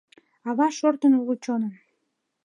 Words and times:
Ава 0.49 0.67
шортын 0.77 1.13
уло 1.19 1.35
чонын... 1.43 1.73